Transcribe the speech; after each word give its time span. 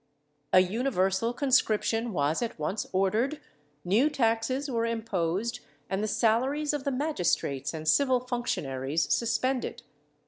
A 0.51 0.61
universal 0.61 1.31
conscription 1.31 2.11
was 2.11 2.41
at 2.41 2.57
once 2.57 2.87
ordered, 2.91 3.39
new 3.85 4.09
taxes 4.09 4.67
were 4.67 4.83
imposed, 4.87 5.59
and 5.91 6.01
the 6.03 6.07
salaries 6.07 6.73
of 6.73 6.85
the 6.85 6.91
magistrates 6.91 7.71
and 7.71 7.87
civil 7.87 8.19
functionaries 8.19 9.13
suspended. 9.13 9.83